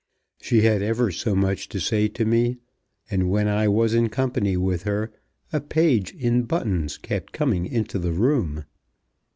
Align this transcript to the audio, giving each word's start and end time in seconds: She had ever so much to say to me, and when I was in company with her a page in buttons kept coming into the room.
She 0.41 0.61
had 0.63 0.81
ever 0.81 1.11
so 1.11 1.35
much 1.35 1.69
to 1.69 1.79
say 1.79 2.07
to 2.07 2.25
me, 2.25 2.57
and 3.11 3.29
when 3.29 3.47
I 3.47 3.67
was 3.67 3.93
in 3.93 4.09
company 4.09 4.57
with 4.57 4.81
her 4.81 5.11
a 5.53 5.61
page 5.61 6.15
in 6.15 6.45
buttons 6.45 6.97
kept 6.97 7.31
coming 7.33 7.67
into 7.67 7.99
the 7.99 8.11
room. 8.11 8.65